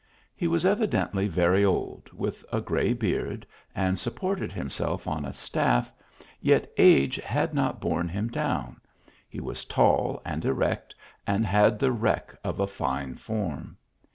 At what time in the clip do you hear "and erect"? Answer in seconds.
10.25-10.95